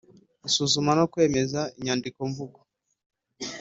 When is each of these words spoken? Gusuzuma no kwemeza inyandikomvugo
Gusuzuma 0.43 0.91
no 0.99 1.05
kwemeza 1.11 1.61
inyandikomvugo 1.79 2.59